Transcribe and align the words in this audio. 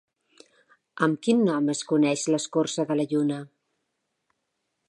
Amb 1.07 1.19
quin 1.27 1.43
nom 1.51 1.69
es 1.75 1.83
coneix 1.93 2.25
l'escorça 2.31 2.89
de 2.93 3.01
la 3.01 3.09
Lluna? 3.13 3.41